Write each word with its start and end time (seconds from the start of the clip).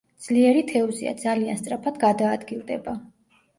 ძლიერი 0.27 0.63
თევზია, 0.71 1.13
ძალიან 1.25 1.61
სწრაფად 1.61 2.01
გადაადგილდება. 2.07 2.99